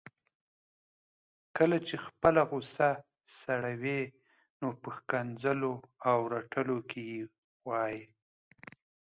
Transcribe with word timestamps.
کله 1.57 1.77
چي 1.87 1.95
خپله 2.05 2.41
غصه 2.51 2.89
سړوي 3.39 4.01
نو 4.59 4.67
په 4.81 4.89
ښکنځلو 4.97 5.73
او 6.09 6.17
رټلو 6.33 6.77
کي 6.91 7.05
وايي 7.69 8.03